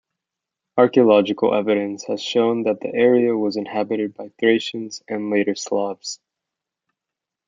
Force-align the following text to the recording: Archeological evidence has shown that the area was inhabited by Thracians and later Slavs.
Archeological 0.79 1.53
evidence 1.53 2.05
has 2.05 2.19
shown 2.23 2.63
that 2.63 2.79
the 2.79 2.91
area 2.91 3.37
was 3.37 3.55
inhabited 3.55 4.15
by 4.15 4.31
Thracians 4.39 5.03
and 5.07 5.29
later 5.29 5.53
Slavs. 5.53 6.19